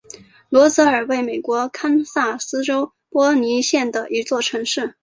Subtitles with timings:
[0.49, 4.95] 罗泽尔为美国堪萨斯州波尼县的一座城市。